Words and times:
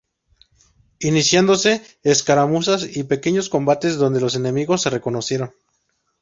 Iniciándose 1.01 1.83
escaramuzas 2.01 2.97
y 2.97 3.03
pequeños 3.03 3.49
combates 3.49 3.97
donde 3.97 4.19
los 4.19 4.33
enemigos 4.35 4.81
se 4.81 4.89
reconocieron. 4.89 5.53